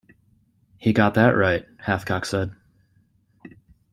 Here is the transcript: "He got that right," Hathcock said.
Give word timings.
"He 0.77 0.93
got 0.93 1.13
that 1.13 1.35
right," 1.37 1.63
Hathcock 1.85 2.25
said. 2.25 2.55